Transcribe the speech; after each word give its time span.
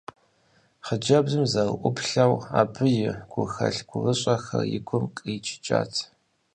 Хъыджэбзым 0.85 1.43
зэрыӏуплъэу, 1.51 2.33
абы 2.59 2.85
и 3.03 3.09
гухэлъ-гурыщӏэхэр 3.31 4.61
и 4.77 4.79
гум 4.87 5.05
къриджыкӏат. 5.15 5.93